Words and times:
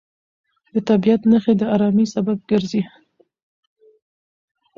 د 0.73 0.75
طبیعت 0.89 1.21
نښې 1.29 1.53
د 1.59 1.63
ارامۍ 1.75 2.05
سبب 2.13 2.37
ګرځي. 2.51 2.81